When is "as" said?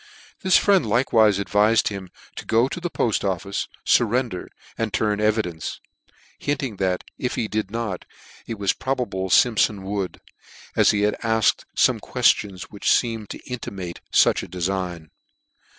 10.75-10.89